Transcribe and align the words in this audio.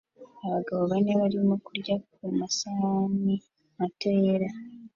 Abagabo 0.45 0.81
bane 0.91 1.11
barimo 1.21 1.55
kurya 1.65 1.95
ku 2.13 2.23
masahani 2.39 3.35
mato 3.77 4.09
yera 4.21 4.49